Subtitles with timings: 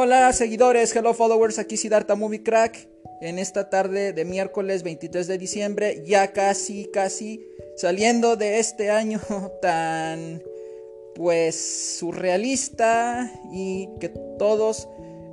[0.00, 2.88] Hola seguidores, hello followers, aquí Siddhartha Movie Crack.
[3.20, 7.44] En esta tarde de miércoles 23 de diciembre, ya casi, casi
[7.76, 9.20] saliendo de este año
[9.60, 10.40] tan
[11.16, 14.08] pues surrealista y que
[14.38, 14.88] todos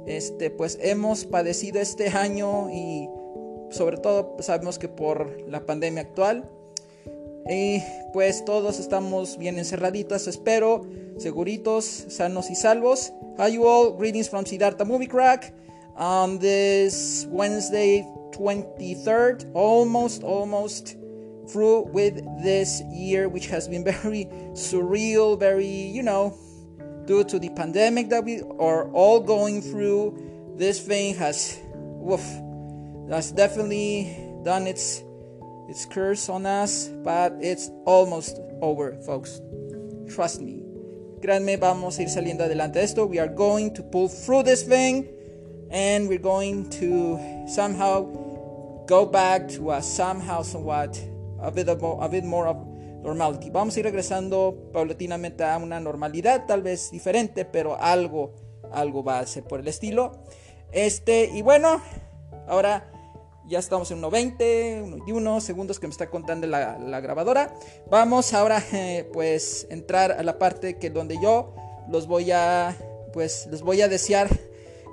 [0.08, 3.08] este pues hemos padecido este año y
[3.70, 6.50] sobre todo sabemos que por la pandemia actual
[7.48, 13.12] y pues todos estamos bien encerraditos, espero, seguritos, sanos y salvos.
[13.38, 15.54] Hi you all, greetings from Siddhartha Movie Crack
[15.96, 20.98] on this Wednesday 23rd, almost, almost
[21.48, 26.38] through with this year, which has been very surreal, very, you know,
[27.06, 30.54] due to the pandemic that we are all going through.
[30.58, 32.24] This thing has, woof,
[33.10, 35.04] has definitely done its
[35.68, 39.42] its curse on us, but it's almost over, folks.
[40.08, 40.65] Trust me.
[41.22, 43.08] Créanme, vamos a ir saliendo adelante de esto.
[43.08, 45.08] We are going to pull through this thing
[45.72, 48.06] and we're going to somehow
[48.86, 50.98] go back to a somehow somewhat
[51.42, 52.58] a bit, of, a bit more of
[53.04, 53.50] normality.
[53.50, 58.34] Vamos a ir regresando paulatinamente a una normalidad, tal vez diferente, pero algo,
[58.72, 60.12] algo va a ser por el estilo.
[60.72, 61.82] Este, y bueno,
[62.48, 62.92] ahora
[63.48, 67.54] ya estamos en 1.20, 21 segundos que me está contando la, la grabadora.
[67.90, 71.54] Vamos ahora eh, pues entrar a la parte que donde yo
[71.90, 72.76] los voy a
[73.14, 74.28] pues les voy a desear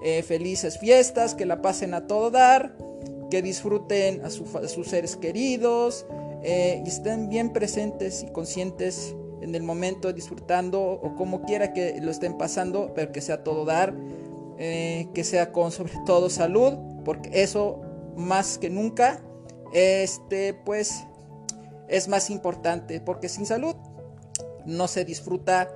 [0.05, 2.77] eh, felices fiestas, que la pasen a todo dar,
[3.31, 6.07] que disfruten a, sus seres queridos
[6.43, 11.99] eh, y estén bien presentes y conscientes en el momento disfrutando o como quiera que
[12.01, 13.93] lo estén pasando, pero que sea todo dar,
[14.57, 17.81] que sea con sobre todo salud, porque eso
[18.17, 19.21] más que nunca,
[19.73, 21.05] este, pues
[21.89, 23.75] es más importante, porque sin salud
[24.67, 25.69] no se disfruta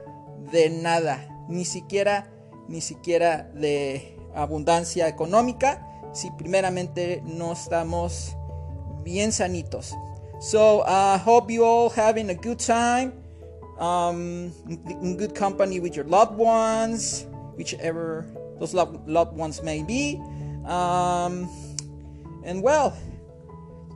[0.51, 2.31] de nada, ni siquiera,
[2.69, 8.37] ni siquiera de abundancia económica, si primeramente no estamos
[9.03, 9.95] bien sanitos.
[10.41, 13.13] So I hope you all having a good time,
[13.79, 18.27] um, in good company with your loved ones, whichever
[18.59, 20.21] those loved, ones may be.
[20.67, 21.49] Um,
[22.47, 22.97] and well,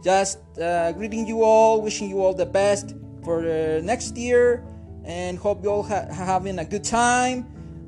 [0.02, 2.94] just uh, greeting you all, wishing you all the best
[3.24, 4.64] for the next year,
[5.04, 7.46] and hope you all ha- having a good time.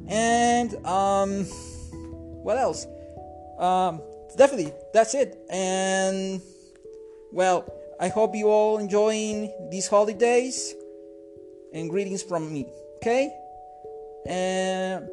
[0.09, 1.45] And um,
[2.47, 2.87] what else?
[3.59, 4.01] Um,
[4.37, 5.37] definitely, that's it.
[5.51, 6.41] And
[7.33, 7.67] well,
[7.99, 10.75] I hope you all enjoying these holidays.
[11.75, 12.67] And greetings from me.
[12.97, 13.33] Okay.
[14.27, 15.09] And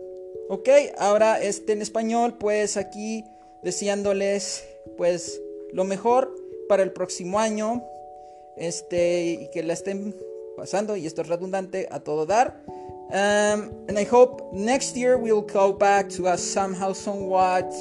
[0.49, 3.23] ok, ahora este en español, pues aquí
[3.63, 4.65] deseándoles
[4.99, 6.35] pues lo mejor
[6.67, 7.81] para el próximo año.
[8.57, 10.13] Este, y que la estén
[10.57, 12.61] pasando, y esto es redundante, a todo dar.
[13.11, 17.73] Um, and I hope next year we'll go back to a somehow, somewhat,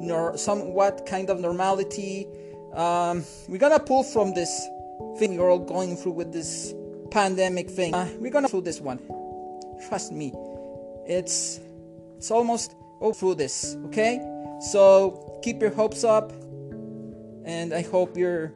[0.00, 2.28] nor somewhat kind of normality.
[2.72, 4.48] Um, we're gonna pull from this
[5.18, 6.72] thing we're all going through with this
[7.10, 7.92] pandemic thing.
[7.92, 9.00] Uh, we're gonna through this one.
[9.88, 10.32] Trust me,
[11.06, 11.58] it's
[12.16, 13.76] it's almost all through this.
[13.86, 14.20] Okay,
[14.70, 16.32] so keep your hopes up
[17.44, 18.52] and I hope you're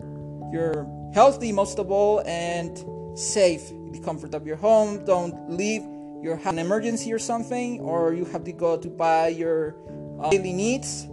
[0.53, 2.77] you're healthy most of all and
[3.19, 5.05] safe in the comfort of your home.
[5.05, 5.83] Don't leave
[6.23, 9.77] your an emergency or something, or you have to go to buy your
[10.21, 11.07] uh, daily needs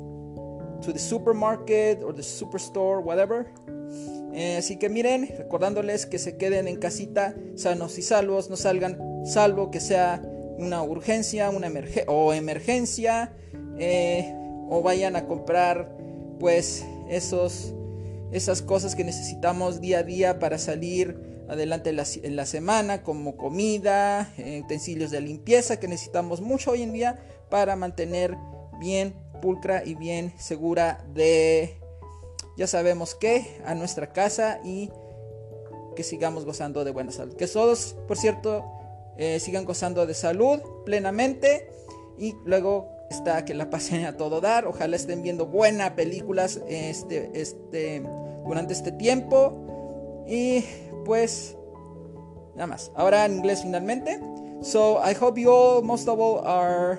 [0.81, 3.47] to the supermarket or the superstore, whatever.
[4.33, 8.97] Eh, así que miren, recordándoles que se queden en casita sanos y salvos, no salgan
[9.25, 10.21] salvo que sea
[10.57, 13.33] una urgencia, una emerge o emergencia,
[13.77, 14.33] eh,
[14.69, 15.95] o vayan a comprar
[16.39, 16.83] pues
[17.13, 17.73] esos,
[18.31, 24.33] esas cosas que necesitamos día a día para salir adelante en la, semana, como comida,
[24.37, 27.19] eh, utensilios de limpieza que necesitamos mucho hoy en día
[27.49, 28.35] para mantener
[28.79, 31.77] bien pulcra y bien segura de,
[32.57, 34.89] ya sabemos que, a nuestra casa y
[35.95, 37.35] que sigamos gozando de buena salud.
[37.35, 38.65] Que todos, por cierto,
[39.17, 41.69] eh, sigan gozando de salud plenamente
[42.17, 44.65] y luego está que la pasen a todo dar.
[44.67, 48.03] Ojalá estén viendo buenas películas este, este,
[48.45, 50.23] durante este tiempo.
[50.27, 50.63] Y
[51.05, 51.57] pues
[52.55, 52.91] nada más.
[52.95, 54.19] Ahora en inglés finalmente.
[54.61, 56.97] So I hope you all, most of all, are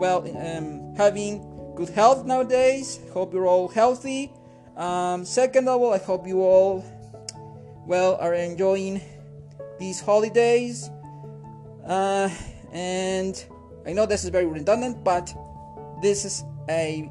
[0.00, 1.40] well um, having
[1.76, 3.00] good health nowadays.
[3.14, 4.32] Hope you're all healthy.
[4.76, 6.84] Um, second of all, I hope you all
[7.86, 9.00] well are enjoying
[9.78, 10.90] these holidays.
[11.86, 12.28] Uh,
[12.72, 13.44] and
[13.86, 15.32] I know this is very redundant, but
[16.02, 17.10] this is a,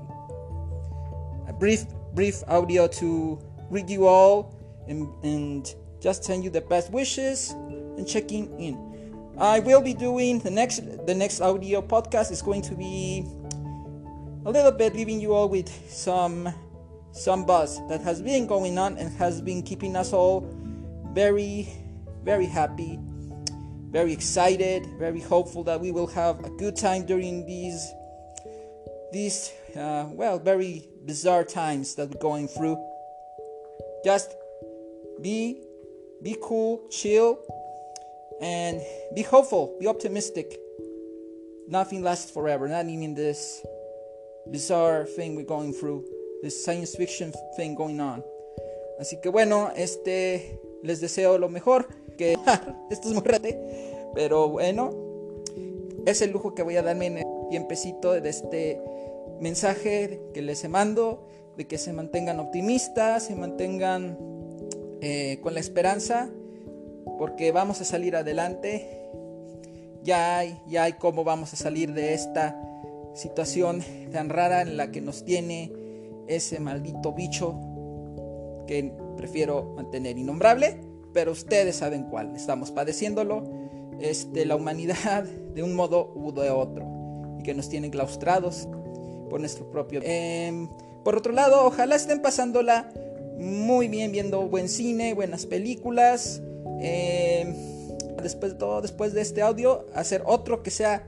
[1.48, 3.39] a brief brief audio to
[3.69, 4.56] greet you all
[4.88, 9.33] and, and just send you the best wishes and checking in.
[9.38, 13.25] I will be doing the next the next audio podcast is going to be
[14.45, 16.54] a little bit leaving you all with some
[17.12, 20.48] some buzz that has been going on and has been keeping us all
[21.13, 21.68] very
[22.24, 23.00] very happy
[23.95, 27.94] very excited very hopeful that we will have a good time during these
[29.13, 32.75] these uh, well very bizarre times that we're going through.
[34.03, 34.36] Just
[35.21, 35.62] be
[36.21, 37.39] be cool chill
[38.42, 38.81] and
[39.15, 40.59] be hopeful be optimistic.
[41.69, 43.65] Nothing lasts forever not even this
[44.51, 46.03] bizarre thing we're going through
[46.44, 48.21] this science fiction thing going on.
[49.00, 52.34] Así que bueno este les deseo lo mejor que
[52.90, 53.60] esto es muy rete
[54.14, 54.92] pero bueno
[56.06, 58.82] es el lujo que voy a darme en el tiempecito de este
[59.40, 61.28] mensaje que les mando
[61.58, 64.18] de que se mantengan optimistas se mantengan
[65.02, 66.30] eh, con la esperanza
[67.18, 69.10] porque vamos a salir adelante.
[70.04, 72.60] Ya hay, ya hay cómo vamos a salir de esta
[73.14, 75.72] situación tan rara en la que nos tiene
[76.28, 77.56] ese maldito bicho
[78.68, 80.80] que prefiero mantener innombrable,
[81.16, 82.36] pero ustedes saben cuál.
[82.36, 83.46] Estamos padeciéndolo,
[84.02, 85.24] este, la humanidad
[85.56, 86.86] de un modo u de otro,
[87.40, 88.68] y que nos tiene claustrados
[89.30, 90.02] por nuestro propio.
[90.04, 90.68] Em,
[91.06, 92.92] por otro lado, ojalá estén pasándola
[93.40, 96.42] muy bien viendo buen cine, buenas películas.
[96.82, 97.46] Eh,
[98.22, 101.08] después de todo, después de este audio, hacer otro que sea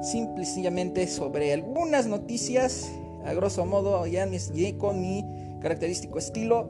[0.00, 2.88] simple y sencillamente sobre algunas noticias,
[3.24, 4.28] a grosso modo, ya
[4.78, 5.24] con mi
[5.60, 6.68] característico estilo,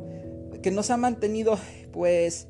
[0.63, 1.59] que nos ha mantenido,
[1.93, 2.49] pues,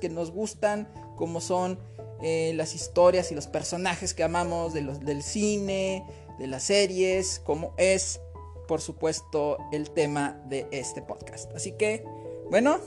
[0.00, 1.78] que nos gustan, como son
[2.22, 6.06] eh, las historias y los personajes que amamos de los, del cine,
[6.38, 8.20] de las series, como es,
[8.68, 11.52] por supuesto, el tema de este podcast.
[11.54, 12.04] Así que,
[12.50, 12.78] bueno,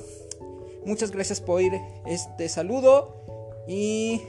[0.86, 1.74] Muchas gracias por oír
[2.06, 3.16] este saludo
[3.68, 4.22] y,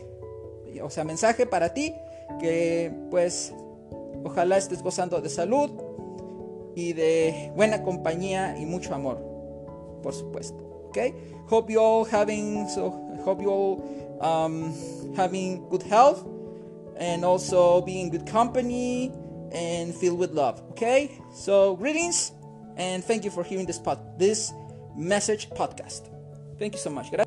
[0.82, 1.94] o sea, mensaje para ti
[2.40, 3.52] que pues
[4.24, 5.70] ojalá estés gozando de salud
[6.74, 9.22] y de buena compañía y mucho amor,
[10.02, 10.65] por supuesto.
[10.96, 11.14] Okay?
[11.46, 12.90] Hope you all having so
[13.24, 14.72] hope you all um,
[15.14, 16.26] having good health
[16.96, 19.12] and also being good company
[19.52, 20.62] and filled with love.
[20.70, 21.20] Okay?
[21.34, 22.32] So greetings
[22.76, 24.52] and thank you for hearing this pod this
[24.96, 26.08] message podcast.
[26.58, 27.25] Thank you so much.